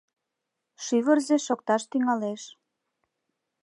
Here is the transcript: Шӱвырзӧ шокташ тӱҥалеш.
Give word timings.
Шӱвырзӧ 0.83 1.37
шокташ 1.45 1.83
тӱҥалеш. 1.91 2.43